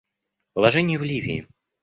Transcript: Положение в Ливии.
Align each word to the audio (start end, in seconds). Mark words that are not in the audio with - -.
Положение 0.53 0.97
в 0.97 1.03
Ливии. 1.03 1.47